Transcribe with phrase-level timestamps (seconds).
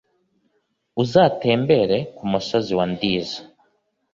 [1.03, 3.39] uzatemberere ku musozi wa ndiza